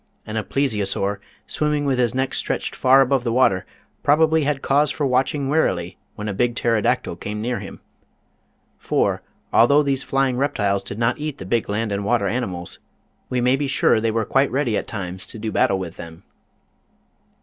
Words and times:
And 0.25 0.35
a 0.35 0.41
Plesio 0.41 0.83
saur, 0.83 1.19
swimming 1.45 1.85
with 1.85 1.99
his 1.99 2.15
neck 2.15 2.33
stretched 2.33 2.73
far 2.75 3.01
above 3.01 3.23
the 3.23 3.31
water, 3.31 3.67
probably 4.01 4.45
had 4.45 4.63
cause 4.63 4.89
for 4.89 5.05
watching 5.05 5.47
warily 5.47 5.95
when 6.15 6.27
a 6.27 6.33
big 6.33 6.55
Pterodactyl 6.55 7.17
came 7.17 7.39
near 7.39 7.59
him. 7.59 7.81
For, 8.79 9.21
although 9.53 9.83
these 9.83 10.01
flying 10.01 10.37
reptiles 10.37 10.83
did 10.83 10.97
not 10.97 11.19
eat 11.19 11.37
the 11.37 11.45
big 11.45 11.69
land 11.69 11.91
and 11.91 12.03
water 12.03 12.25
animals, 12.25 12.79
we 13.29 13.41
may 13.41 13.55
be 13.55 13.67
sure 13.67 14.01
they 14.01 14.09
were 14.09 14.25
quite 14.25 14.49
ready 14.49 14.75
at 14.75 14.87
times 14.87 15.27
to 15.27 15.37
do 15.37 15.51
battle 15.51 15.77
with 15.77 15.97
them. 15.97 16.23